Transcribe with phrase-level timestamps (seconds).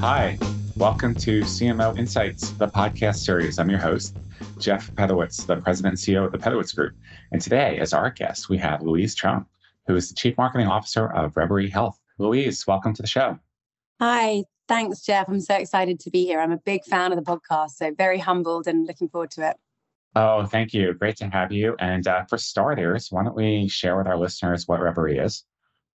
[0.00, 0.38] Hi,
[0.78, 3.58] welcome to CMO Insights, the podcast series.
[3.58, 4.16] I'm your host,
[4.58, 6.94] Jeff Pedowitz, the president and CEO of the Pedowitz Group.
[7.32, 9.44] And today, as our guest, we have Louise Troen,
[9.86, 12.00] who is the Chief Marketing Officer of Reveri Health.
[12.16, 13.38] Louise, welcome to the show.
[14.00, 15.28] Hi, thanks, Jeff.
[15.28, 16.40] I'm so excited to be here.
[16.40, 19.58] I'm a big fan of the podcast, so very humbled and looking forward to it.
[20.16, 20.94] Oh, thank you.
[20.94, 21.76] Great to have you.
[21.78, 25.44] And uh, for starters, why don't we share with our listeners what Reveri is?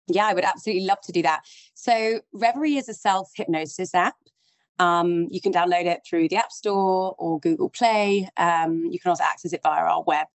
[0.07, 1.41] Yeah, I would absolutely love to do that.
[1.73, 4.15] So, Reveri is a self hypnosis app.
[4.79, 8.27] Um, you can download it through the App Store or Google Play.
[8.37, 10.27] Um, you can also access it via our web.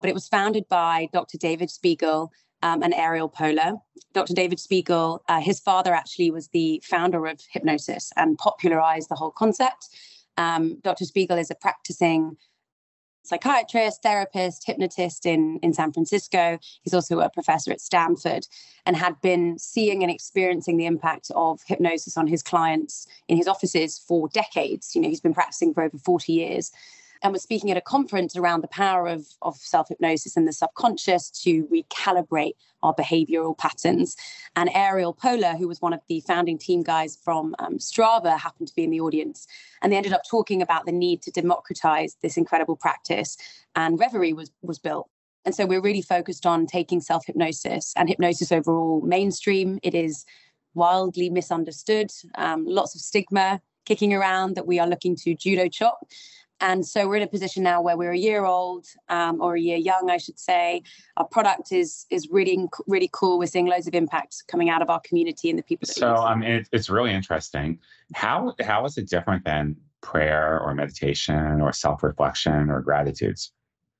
[0.00, 1.38] But it was founded by Dr.
[1.38, 3.74] David Spiegel um, and Ariel Poler.
[4.12, 4.34] Dr.
[4.34, 9.30] David Spiegel, uh, his father actually was the founder of hypnosis and popularized the whole
[9.30, 9.88] concept.
[10.36, 11.04] Um, Dr.
[11.04, 12.36] Spiegel is a practicing
[13.22, 16.58] psychiatrist, therapist, hypnotist in, in San Francisco.
[16.82, 18.46] He's also a professor at Stanford
[18.86, 23.48] and had been seeing and experiencing the impact of hypnosis on his clients in his
[23.48, 24.94] offices for decades.
[24.94, 26.70] You know, he's been practicing for over 40 years
[27.22, 30.52] and was speaking at a conference around the power of, of self hypnosis and the
[30.52, 34.16] subconscious to recalibrate our behavioral patterns.
[34.56, 38.68] And Ariel Poler, who was one of the founding team guys from um, Strava, happened
[38.68, 39.46] to be in the audience.
[39.82, 43.36] And they ended up talking about the need to democratize this incredible practice.
[43.74, 45.08] And Reveri was, was built.
[45.44, 49.78] And so we're really focused on taking self hypnosis and hypnosis overall mainstream.
[49.82, 50.24] It is
[50.74, 56.00] wildly misunderstood, um, lots of stigma kicking around that we are looking to judo chop.
[56.60, 59.60] And so we're in a position now where we're a year old um, or a
[59.60, 60.82] year young, I should say.
[61.16, 63.38] Our product is is really really cool.
[63.38, 65.86] We're seeing loads of impact coming out of our community and the people.
[65.86, 67.78] so I mean, it, it's really interesting.
[68.14, 73.52] How how is it different than prayer or meditation or self reflection or gratitudes?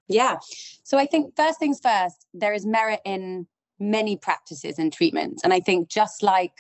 [0.09, 0.37] Yeah.
[0.83, 3.47] So I think first things first, there is merit in
[3.79, 6.53] many practices and treatments, and I think just like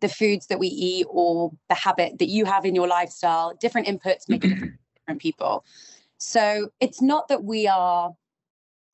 [0.00, 3.88] the foods that we eat or the habit that you have in your lifestyle, different
[3.88, 4.74] inputs make a different
[5.08, 5.64] different people.
[6.18, 8.12] So it's not that we are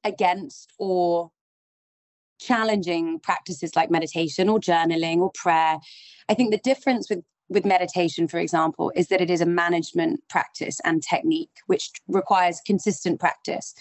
[0.04, 1.30] against or
[2.38, 5.78] challenging practices like meditation or journaling or prayer.
[6.28, 10.18] I think the difference with with meditation, for example, is that it is a management
[10.30, 13.74] practice and technique, which requires consistent practice.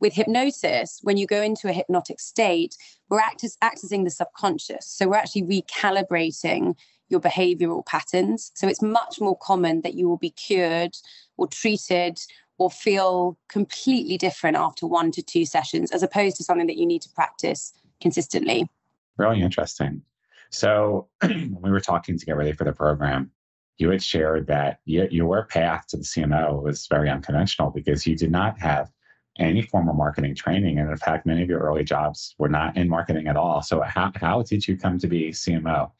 [0.00, 2.76] With hypnosis, when you go into a hypnotic state,
[3.10, 4.86] we're accessing the subconscious.
[4.86, 6.76] So we're actually recalibrating
[7.10, 8.52] your behavioral patterns.
[8.54, 10.96] So it's much more common that you will be cured
[11.36, 12.18] or treated
[12.58, 16.86] or feel completely different after one to two sessions, as opposed to something that you
[16.86, 18.68] need to practice consistently.
[19.16, 20.02] Really interesting.
[20.50, 23.30] So when we were talking to get ready for the program,
[23.78, 28.30] you had shared that your path to the CMO was very unconventional because you did
[28.30, 28.90] not have
[29.38, 30.78] any formal marketing training.
[30.78, 33.62] And in fact, many of your early jobs were not in marketing at all.
[33.62, 35.90] So how, how did you come to be CMO?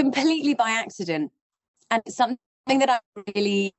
[0.00, 1.30] Completely by accident.
[1.90, 3.74] And it's something that I'm really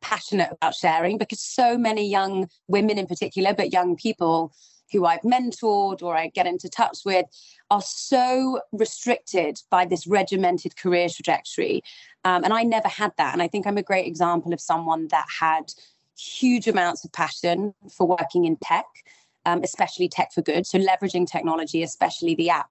[0.00, 4.52] passionate about sharing because so many young women in particular, but young people
[4.92, 7.26] who I've mentored or I get into touch with
[7.70, 11.82] are so restricted by this regimented career trajectory.
[12.24, 13.32] Um, and I never had that.
[13.32, 15.72] And I think I'm a great example of someone that had
[16.16, 18.86] huge amounts of passion for working in tech,
[19.46, 20.66] um, especially tech for good.
[20.66, 22.68] So leveraging technology, especially the app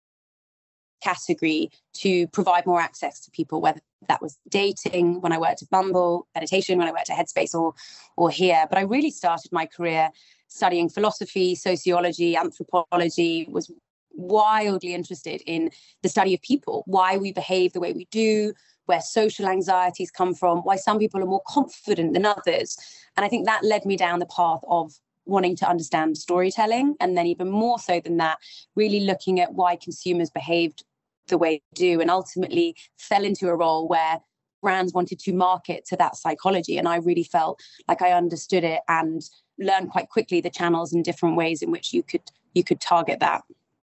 [1.03, 5.69] category to provide more access to people, whether that was dating when I worked at
[5.69, 7.74] Bumble, meditation when I worked at Headspace or
[8.18, 8.66] or here.
[8.69, 10.09] But I really started my career
[10.47, 13.72] studying philosophy, sociology, anthropology, was
[14.13, 15.72] wildly interested in
[16.03, 18.53] the study of people, why we behave the way we do,
[18.86, 22.78] where social anxieties come from, why some people are more confident than others.
[23.18, 24.94] And I think that led me down the path of
[25.25, 26.96] wanting to understand storytelling.
[27.00, 28.38] And then, even more so than that,
[28.75, 30.84] really looking at why consumers behaved
[31.28, 34.19] the way they do and ultimately fell into a role where
[34.61, 36.78] brands wanted to market to that psychology.
[36.78, 39.22] And i really felt like i understood it and
[39.59, 42.23] learned quite quickly the channels and different ways in which you could
[42.53, 43.44] you could target that.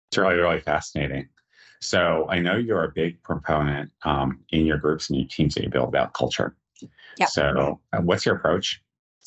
[0.09, 1.29] It's really really fascinating.
[1.81, 5.65] So i know you're a big proponent um, in your groups and your teams that
[5.65, 6.57] you build about culture.
[7.19, 7.27] Yeah.
[7.27, 8.81] so uh, what's your approach?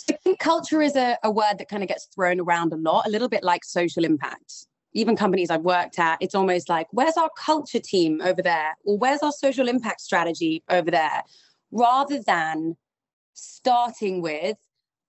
[0.09, 3.05] I think culture is a, a word that kind of gets thrown around a lot,
[3.05, 7.17] a little bit like social impact even companies I've worked at, it's almost like, where's
[7.17, 8.75] our culture team over there?
[8.85, 11.23] Or where's our social impact strategy over there?
[11.71, 12.77] Rather than
[13.33, 14.57] starting with,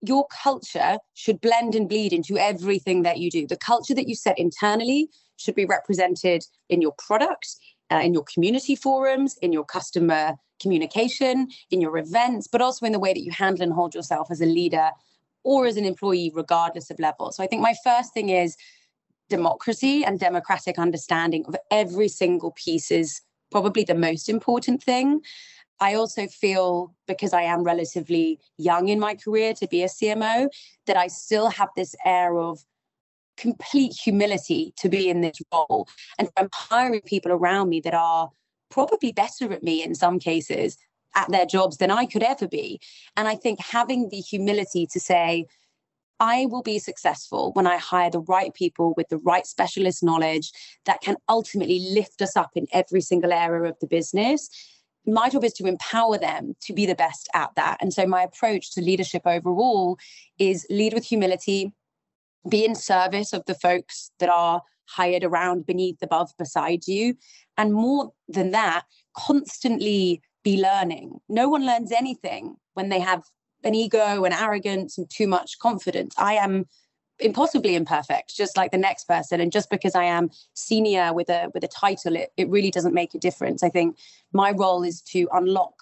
[0.00, 3.46] your culture should blend and bleed into everything that you do.
[3.46, 7.46] The culture that you set internally should be represented in your product,
[7.90, 12.92] uh, in your community forums, in your customer communication, in your events, but also in
[12.92, 14.90] the way that you handle and hold yourself as a leader
[15.42, 17.32] or as an employee, regardless of level.
[17.32, 18.56] So I think my first thing is
[19.28, 25.20] democracy and democratic understanding of every single piece is probably the most important thing.
[25.80, 30.48] I also feel because I am relatively young in my career to be a CMO
[30.86, 32.64] that I still have this air of
[33.36, 35.88] complete humility to be in this role.
[36.18, 38.30] And I'm hiring people around me that are
[38.70, 40.78] probably better at me in some cases
[41.16, 42.80] at their jobs than I could ever be.
[43.16, 45.46] And I think having the humility to say,
[46.20, 50.52] I will be successful when I hire the right people with the right specialist knowledge
[50.84, 54.48] that can ultimately lift us up in every single area of the business.
[55.06, 57.78] My job is to empower them to be the best at that.
[57.80, 59.98] And so, my approach to leadership overall
[60.38, 61.72] is lead with humility,
[62.48, 67.16] be in service of the folks that are hired around, beneath, above, beside you.
[67.56, 68.84] And more than that,
[69.16, 71.18] constantly be learning.
[71.28, 73.24] No one learns anything when they have
[73.64, 76.14] an ego and arrogance and too much confidence.
[76.18, 76.66] I am
[77.20, 81.48] impossibly imperfect just like the next person and just because i am senior with a
[81.54, 83.96] with a title it, it really doesn't make a difference i think
[84.32, 85.74] my role is to unlock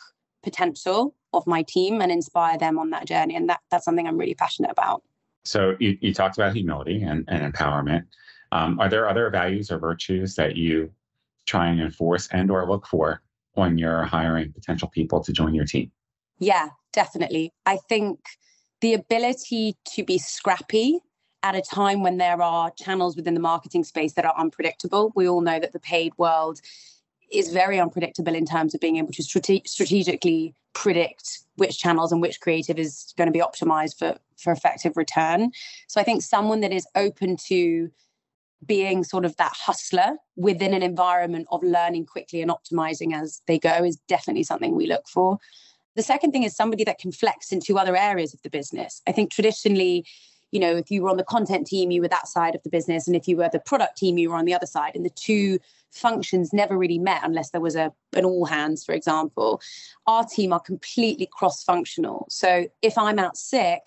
[0.42, 4.18] potential of my team and inspire them on that journey and that that's something i'm
[4.18, 5.02] really passionate about
[5.44, 8.04] so you, you talked about humility and, and empowerment.
[8.52, 10.90] Um, are there other values or virtues that you
[11.46, 13.22] try and enforce and or look for
[13.54, 15.90] when you're hiring potential people to join your team?
[16.38, 17.52] Yeah, definitely.
[17.66, 18.20] I think
[18.80, 21.00] the ability to be scrappy
[21.42, 25.12] at a time when there are channels within the marketing space that are unpredictable.
[25.16, 26.60] We all know that the paid world
[27.32, 32.20] is very unpredictable in terms of being able to strate- strategically predict which channels and
[32.20, 35.50] which creative is going to be optimized for for effective return
[35.86, 37.90] so i think someone that is open to
[38.64, 43.58] being sort of that hustler within an environment of learning quickly and optimizing as they
[43.58, 45.38] go is definitely something we look for
[45.94, 49.12] the second thing is somebody that can flex into other areas of the business i
[49.12, 50.04] think traditionally
[50.52, 52.70] you know, if you were on the content team, you were that side of the
[52.70, 53.06] business.
[53.06, 54.94] And if you were the product team, you were on the other side.
[54.94, 55.58] And the two
[55.90, 59.60] functions never really met unless there was a an all hands, for example.
[60.06, 62.26] Our team are completely cross-functional.
[62.28, 63.80] So if I'm out sick,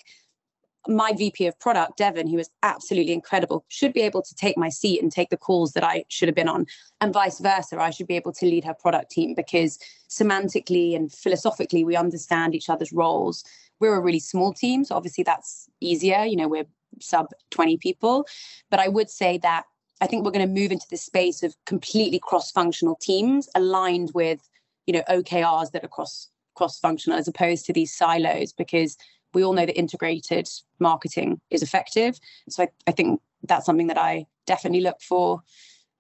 [0.88, 4.70] my VP of product, Devon, who is absolutely incredible, should be able to take my
[4.70, 6.66] seat and take the calls that I should have been on,
[7.02, 7.80] and vice versa.
[7.80, 9.80] I should be able to lead her product team because
[10.10, 13.44] semantically and philosophically, we understand each other's roles
[13.80, 14.84] we're a really small team.
[14.84, 16.24] So obviously that's easier.
[16.24, 16.68] You know, we're
[17.02, 18.28] sub 20 people.
[18.70, 19.66] But I would say that
[20.02, 24.42] I think we're going to move into this space of completely cross-functional teams aligned with,
[24.88, 28.96] you know, OKRs that are cross cross-functional as opposed to these silos because
[29.36, 30.50] we all know that integrated
[30.80, 32.20] marketing is effective.
[32.50, 35.42] So I, I think that's something that I definitely look for.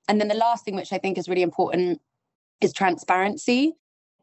[0.07, 2.01] And then the last thing, which I think is really important,
[2.61, 3.73] is transparency.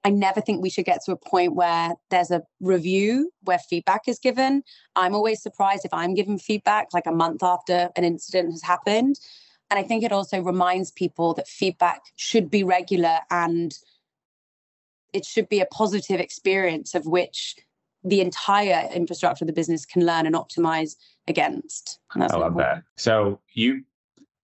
[0.04, 4.08] I never think we should get to a point where there's a review where feedback
[4.08, 4.64] is given.
[4.96, 9.20] I'm always surprised if I'm given feedback like a month after an incident has happened.
[9.70, 13.72] And I think it also reminds people that feedback should be regular and
[15.12, 17.56] it should be a positive experience of which
[18.04, 20.96] the entire infrastructure of the business can learn and optimize
[21.28, 22.00] against.
[22.14, 22.82] And I love that.
[22.96, 23.84] So you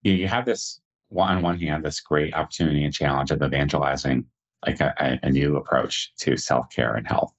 [0.02, 4.24] you have this one on one hand this great opportunity and challenge of evangelizing
[4.66, 7.32] like a, a new approach to self care and health.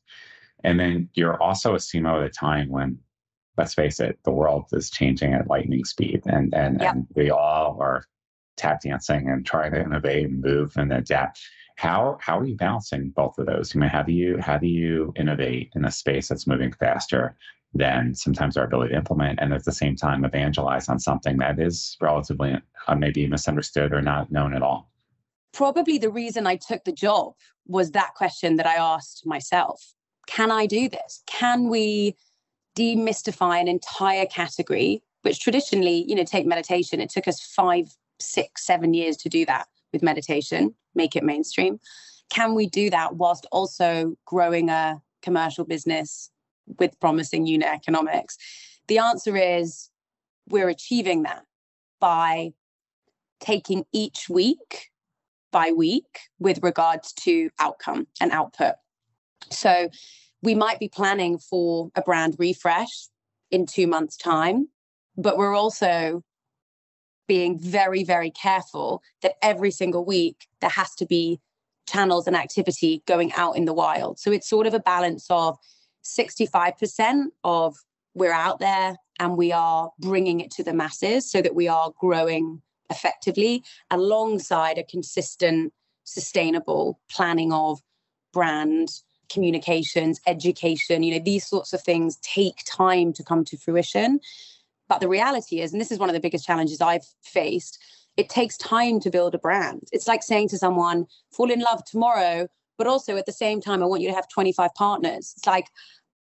[0.64, 3.00] And then you're also a CMO at a time when,
[3.58, 7.78] let's face it, the world is changing at lightning speed, and and, and we all
[7.82, 8.04] are
[8.58, 11.40] tap dancing and trying to innovate and move and adapt.
[11.80, 13.74] How how are you balancing both of those?
[13.74, 17.38] I mean, how do you how do you innovate in a space that's moving faster
[17.74, 21.60] than sometimes our ability to implement, and at the same time evangelize on something that
[21.60, 22.58] is relatively
[22.88, 24.90] uh, maybe misunderstood or not known at all?
[25.54, 27.34] probably the reason I took the job
[27.66, 29.94] was that question that I asked myself
[30.28, 31.24] Can I do this?
[31.28, 32.16] Can we
[32.78, 37.02] demystify an entire category, which traditionally, you know, take meditation?
[37.02, 37.88] It took us five,
[38.20, 41.80] six, seven years to do that with meditation, make it mainstream.
[42.30, 46.30] Can we do that whilst also growing a commercial business
[46.78, 48.38] with promising unit economics?
[48.88, 49.90] The answer is
[50.48, 51.44] we're achieving that
[52.00, 52.54] by
[53.40, 54.90] taking each week
[55.52, 58.76] by week with regards to outcome and output.
[59.52, 59.90] So
[60.42, 63.08] we might be planning for a brand refresh
[63.52, 64.70] in two months' time,
[65.18, 66.24] but we're also
[67.30, 71.40] being very, very careful that every single week there has to be
[71.88, 74.20] channels and activity going out in the wild.
[74.20, 75.58] So it's sort of a balance of
[76.04, 77.78] 65% of
[78.16, 81.94] we're out there and we are bringing it to the masses so that we are
[82.00, 85.72] growing effectively alongside a consistent,
[86.04, 87.80] sustainable planning of
[88.34, 88.90] brand
[89.32, 94.20] communications, education, you know, these sorts of things take time to come to fruition.
[94.90, 97.82] But the reality is, and this is one of the biggest challenges I've faced,
[98.18, 99.88] it takes time to build a brand.
[99.94, 103.82] It's like saying to someone, fall in love tomorrow, but also at the same time,
[103.82, 105.34] I want you to have 25 partners.
[105.38, 105.68] It's like,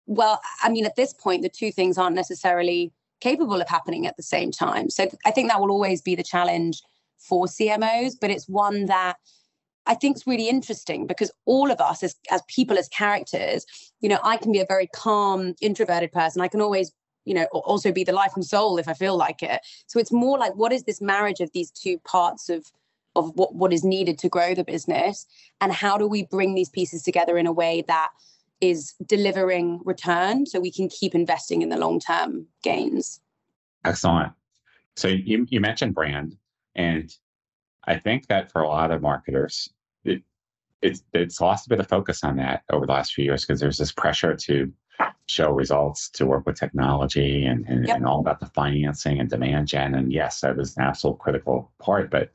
[0.06, 4.16] well, I mean, at this point, the two things aren't necessarily capable of happening at
[4.16, 4.90] the same time.
[4.90, 6.82] So I think that will always be the challenge
[7.18, 9.16] for CMOs, but it's one that
[9.86, 13.64] I think is really interesting because all of us as, as people, as characters,
[14.00, 16.42] you know, I can be a very calm, introverted person.
[16.42, 16.92] I can always,
[17.28, 19.60] you know, also be the life and soul if I feel like it.
[19.86, 22.64] So it's more like what is this marriage of these two parts of
[23.16, 25.26] of what, what is needed to grow the business
[25.60, 28.10] and how do we bring these pieces together in a way that
[28.60, 33.20] is delivering return so we can keep investing in the long term gains.
[33.84, 34.32] Excellent.
[34.96, 36.36] So you, you mentioned brand,
[36.74, 37.14] and
[37.84, 39.68] I think that for a lot of marketers,
[40.04, 40.22] it,
[40.82, 43.60] it's, it's lost a bit of focus on that over the last few years because
[43.60, 44.72] there's this pressure to
[45.26, 47.96] show results, to work with technology, and, and, yep.
[47.96, 49.94] and all about the financing and demand gen.
[49.94, 52.32] And yes, that is an absolute critical part, but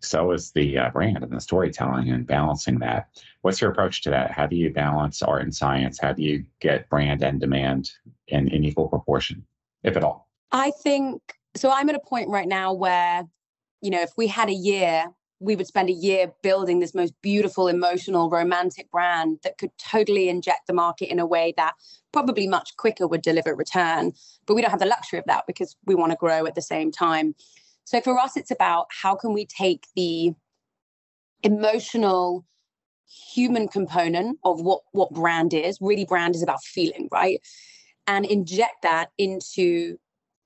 [0.00, 3.08] so is the uh, brand and the storytelling and balancing that.
[3.42, 4.30] What's your approach to that?
[4.30, 5.98] How do you balance art and science?
[6.00, 7.92] How do you get brand and demand
[8.28, 9.44] in, in equal proportion,
[9.82, 10.28] if at all?
[10.52, 11.22] I think
[11.54, 11.70] so.
[11.70, 13.24] I'm at a point right now where,
[13.80, 15.06] you know, if we had a year,
[15.38, 20.28] we would spend a year building this most beautiful, emotional, romantic brand that could totally
[20.28, 21.74] inject the market in a way that
[22.12, 24.12] probably much quicker would deliver return.
[24.46, 26.62] But we don't have the luxury of that because we want to grow at the
[26.62, 27.34] same time.
[27.84, 30.32] So for us, it's about how can we take the
[31.42, 32.44] emotional
[33.08, 37.40] human component of what what brand is really brand is about feeling right
[38.08, 39.96] and inject that into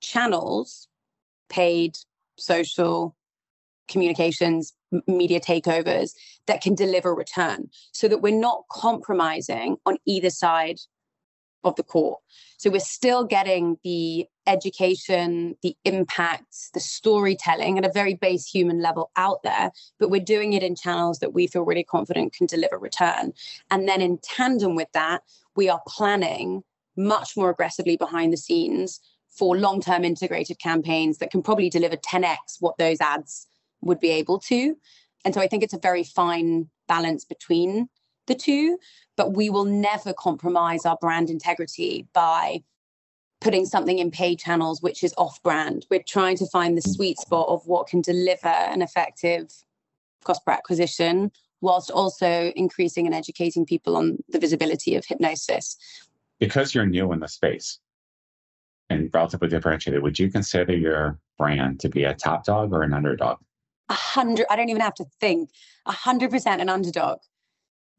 [0.00, 0.88] channels
[1.49, 1.97] paid
[2.37, 3.16] social
[3.90, 4.73] communications
[5.06, 6.12] media takeovers
[6.47, 10.78] that can deliver return so that we're not compromising on either side
[11.62, 12.18] of the core
[12.61, 18.82] so we're still getting the education, the impact, the storytelling at a very base human
[18.82, 22.47] level out there, but we're doing it in channels that we feel really confident can
[22.47, 23.32] deliver return.
[23.70, 25.23] And then in tandem with that,
[25.56, 26.62] we are planning
[26.99, 31.97] much more aggressively behind the scenes for long term integrated campaigns that can probably deliver
[31.97, 33.47] 10x what those ads
[33.82, 34.76] would be able to.
[35.25, 37.88] And so I think it's a very fine balance between
[38.26, 38.78] the two,
[39.16, 42.62] but we will never compromise our brand integrity by
[43.40, 45.87] putting something in paid channels which is off brand.
[45.90, 49.50] We're trying to find the sweet spot of what can deliver an effective
[50.25, 51.32] cost per acquisition
[51.62, 55.76] whilst also increasing and educating people on the visibility of hypnosis.
[56.38, 57.78] Because you're new in the space
[58.88, 62.94] and relatively differentiated, would you consider your brand to be a top dog or an
[62.94, 63.38] underdog?
[63.90, 65.50] A hundred, I don't even have to think,
[65.85, 67.18] a hundred percent an underdog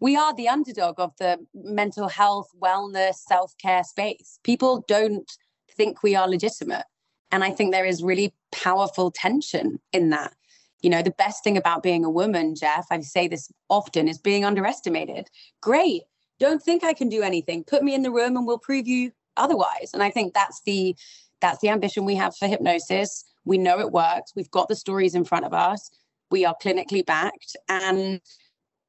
[0.02, 4.40] we are the underdog of the mental health, wellness, self care space.
[4.44, 5.32] People don't
[5.78, 6.86] think we are legitimate.
[7.32, 10.34] And I think there is really powerful tension in that.
[10.82, 14.18] You know, the best thing about being a woman, Jeff, I say this often, is
[14.18, 15.30] being underestimated.
[15.62, 16.02] Great.
[16.40, 17.64] Don't think I can do anything.
[17.64, 19.92] Put me in the room and we'll prove you otherwise.
[19.94, 20.96] And I think that's the
[21.42, 23.24] that's the ambition we have for hypnosis.
[23.46, 24.34] We know it works.
[24.36, 25.90] We've got the stories in front of us.
[26.30, 27.56] We are clinically backed.
[27.68, 28.22] And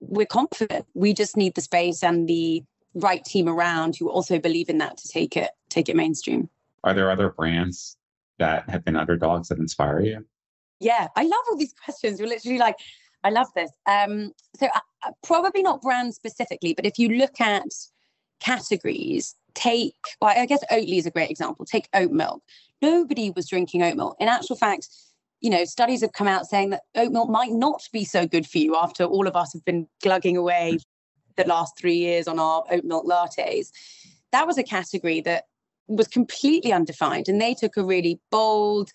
[0.01, 0.87] we're confident.
[0.95, 4.99] We just need the space and the right team around who also believe in that
[4.99, 6.51] to take it take it mainstream.
[6.85, 7.97] Are there other brands
[8.39, 10.27] that have been underdogs that inspire you?
[10.81, 12.21] Yeah, I love all these questions.
[12.21, 12.77] We're literally like,
[13.25, 13.71] I love this.
[13.87, 17.63] Um, so uh, uh, probably not brand specifically, but if you look at
[18.41, 21.65] categories, take well, I guess Oatly is a great example.
[21.65, 22.43] Take oat milk.
[22.83, 24.17] Nobody was drinking oat milk.
[24.21, 24.89] In actual fact,
[25.41, 28.47] you know, studies have come out saying that oat milk might not be so good
[28.47, 30.79] for you after all of us have been glugging away
[31.37, 33.71] the last three years on our oat milk lattes.
[34.33, 35.45] That was a category that
[35.89, 37.29] was completely undefined.
[37.29, 38.91] And they took a really bold,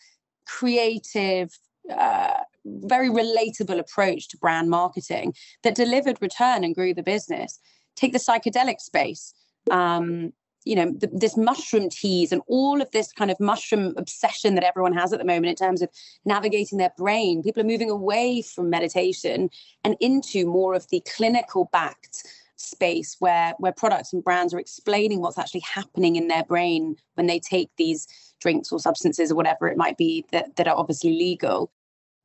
[0.46, 1.58] creative,
[1.94, 7.60] uh, very relatable approach to brand marketing that delivered return and grew the business.
[7.96, 9.34] Take the psychedelic space.
[9.72, 10.34] Um,
[10.67, 14.63] you know the, this mushroom teas and all of this kind of mushroom obsession that
[14.63, 15.89] everyone has at the moment in terms of
[16.25, 17.41] navigating their brain.
[17.41, 19.50] People are moving away from meditation
[19.83, 22.24] and into more of the clinical backed
[22.57, 27.27] space where where products and brands are explaining what's actually happening in their brain when
[27.27, 28.07] they take these
[28.41, 31.71] drinks or substances or whatever it might be that, that are obviously legal.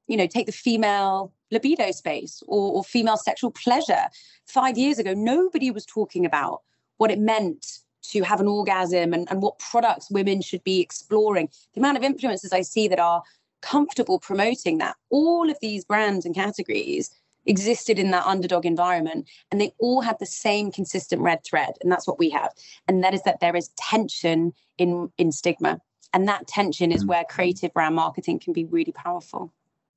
[0.09, 4.07] You know take the female libido space or, or female sexual pleasure.
[4.47, 6.63] Five years ago nobody was talking about
[6.97, 11.49] what it meant to have an orgasm and, and what products women should be exploring.
[11.75, 13.23] The amount of influencers I see that are
[13.61, 17.11] comfortable promoting that, all of these brands and categories
[17.47, 21.91] existed in that underdog environment and they all had the same consistent red thread and
[21.91, 22.51] that's what we have.
[22.87, 25.81] And that is that there is tension in in stigma.
[26.15, 27.09] And that tension is mm.
[27.09, 29.53] where creative brand marketing can be really powerful.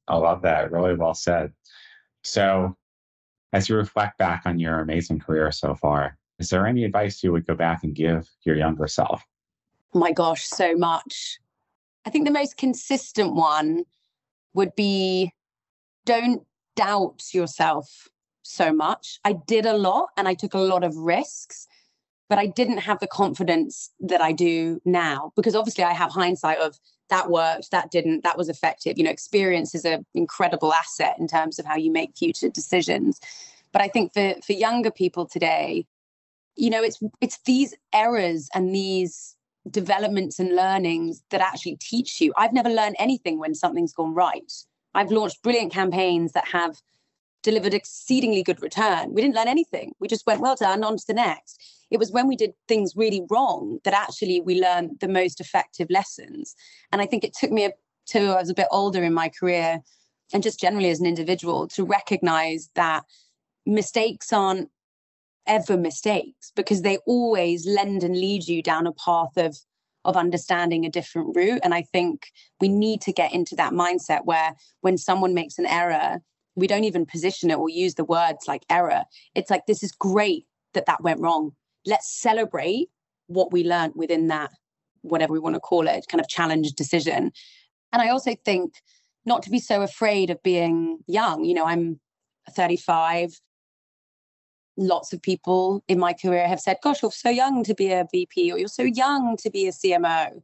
[0.08, 0.72] I love that.
[0.72, 1.52] Really well said.
[2.24, 2.76] So
[3.54, 7.32] as you reflect back on your amazing career so far, is there any advice you
[7.32, 9.24] would go back and give your younger self?
[9.94, 11.40] My gosh, so much.
[12.06, 13.84] I think the most consistent one
[14.54, 15.32] would be
[16.06, 16.44] don't
[16.76, 18.10] doubt yourself
[18.44, 19.20] so much.
[19.24, 21.68] I did a lot and I took a lot of risks,
[22.30, 26.60] but I didn't have the confidence that I do now because obviously I have hindsight
[26.60, 26.78] of
[27.10, 28.98] that worked, that didn't, that was effective.
[28.98, 33.20] You know, experience is an incredible asset in terms of how you make future decisions.
[33.72, 35.86] But I think for for younger people today,
[36.56, 39.36] you know, it's it's these errors and these
[39.70, 42.34] developments and learnings that actually teach you.
[42.38, 44.52] I've never learned anything when something's gone right.
[44.94, 46.78] I've launched brilliant campaigns that have
[47.44, 49.14] delivered exceedingly good return.
[49.14, 49.94] We didn't learn anything.
[50.00, 51.62] We just went, well done, on to the next.
[51.92, 55.88] It was when we did things really wrong that actually we learned the most effective
[55.90, 56.56] lessons.
[56.92, 57.70] And I think it took me
[58.08, 59.80] to, I was a bit older in my career
[60.34, 63.04] and just generally as an individual to recognize that
[63.66, 64.70] mistakes aren't
[65.48, 69.58] ever mistakes because they always lend and lead you down a path of
[70.04, 71.62] of understanding a different route.
[71.64, 72.28] And i think
[72.62, 76.20] we need to get into that mindset where when someone makes an error
[76.56, 79.04] we don't even position it or use the words like error.
[79.36, 81.52] It's like this is great that that went wrong.
[81.86, 82.88] Let's celebrate
[83.28, 84.52] what we learned within that
[85.02, 87.32] whatever we want to call it kind of challenge decision.
[87.92, 88.76] And i also think
[89.26, 91.44] not to be so afraid of being young.
[91.44, 92.00] You know i'm
[92.52, 93.40] 35
[94.78, 98.08] lots of people in my career have said, Gosh, you're so young to be a
[98.12, 100.42] VP, or you're so young to be a CMO.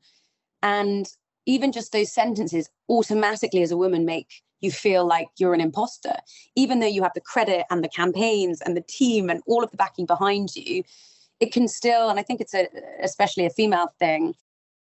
[0.64, 1.08] And
[1.46, 6.16] even just those sentences automatically, as a woman, make you feel like you're an imposter,
[6.56, 9.72] even though you have the credit and the campaigns and the team and all of
[9.72, 10.84] the backing behind you.
[11.40, 12.68] It can still, and I think it's a,
[13.02, 14.36] especially a female thing,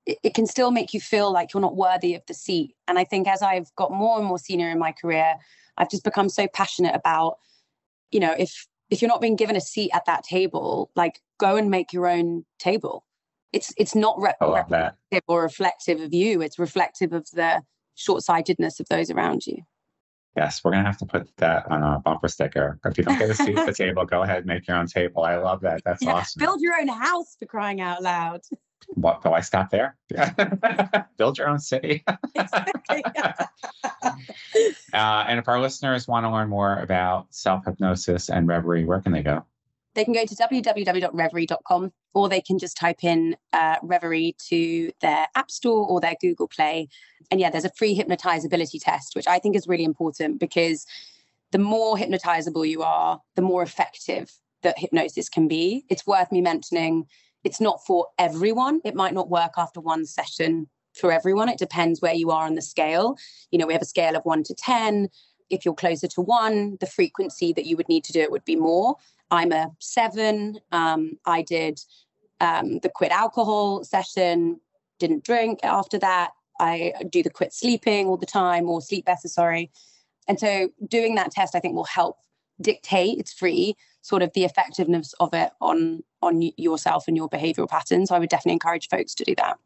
[0.05, 2.75] it, it can still make you feel like you're not worthy of the seat.
[2.87, 5.35] And I think as I've got more and more senior in my career,
[5.77, 7.39] I've just become so passionate about,
[8.11, 11.55] you know, if if you're not being given a seat at that table, like go
[11.55, 13.05] and make your own table.
[13.53, 16.41] It's it's not re- reflective or reflective of you.
[16.41, 17.61] It's reflective of the
[17.95, 19.63] short-sightedness of those around you.
[20.35, 22.79] Yes, we're gonna have to put that on a bumper sticker.
[22.85, 24.85] If you don't get a seat at the table, go ahead and make your own
[24.85, 25.23] table.
[25.23, 25.81] I love that.
[25.83, 26.39] That's yeah, awesome.
[26.39, 28.41] Build your own house for crying out loud.
[28.87, 29.95] What do I stop there?
[31.17, 32.03] Build your own city.
[32.39, 34.17] uh,
[34.93, 39.11] and if our listeners want to learn more about self hypnosis and Reveri, where can
[39.11, 39.45] they go?
[39.93, 45.27] They can go to www.reveri.com or they can just type in uh, Reveri to their
[45.35, 46.87] App Store or their Google Play.
[47.31, 50.85] And yeah, there's a free hypnotizability test, which I think is really important because
[51.51, 55.85] the more hypnotizable you are, the more effective that hypnosis can be.
[55.89, 57.07] It's worth me mentioning
[57.43, 58.81] it's not for everyone.
[58.83, 61.49] It might not work after one session for everyone.
[61.49, 63.17] It depends where you are on the scale.
[63.51, 65.09] You know, we have a scale of one to 10.
[65.49, 68.45] If you're closer to one, the frequency that you would need to do it would
[68.45, 68.95] be more.
[69.31, 70.59] I'm a seven.
[70.71, 71.79] Um, I did
[72.39, 74.59] um, the quit alcohol session,
[74.99, 76.31] didn't drink after that.
[76.59, 79.71] I do the quit sleeping all the time or sleep better, sorry.
[80.27, 82.17] And so doing that test, I think, will help
[82.59, 87.67] dictate, it's free, sort of the effectiveness of it on on yourself and your behavioral
[87.67, 88.11] patterns.
[88.11, 89.57] I would definitely encourage folks to do that.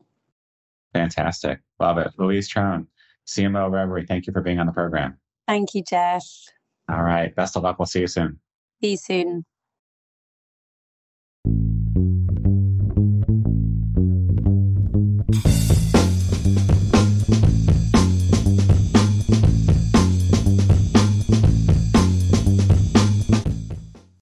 [0.93, 1.59] Fantastic.
[1.79, 2.11] Love it.
[2.17, 2.87] Louise Troen,
[3.27, 5.17] CMO of Reveri, thank you for being on the program.
[5.47, 6.25] Thank you, Jeff.
[6.89, 7.33] All right.
[7.35, 7.79] Best of luck.
[7.79, 8.39] We'll see you soon.
[8.81, 9.45] See you soon.